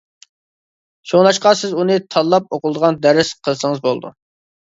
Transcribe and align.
شۇڭلاشقا 1.09 1.51
سىز 1.59 1.75
ئۇنى 1.81 1.99
«تاللاپ 2.15 2.57
ئوقۇلىدىغان 2.57 2.99
دەرس» 3.07 3.31
قىلسىڭىز 3.49 3.85
بولىدۇ. 3.87 4.13